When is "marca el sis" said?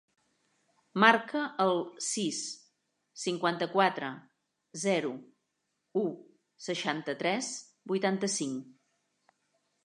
1.01-2.39